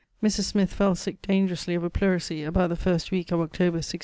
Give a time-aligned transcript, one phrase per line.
[0.19, 3.99] Mris Smyth fell sick dangerously of a pleurisie about the first weeke of October 1675.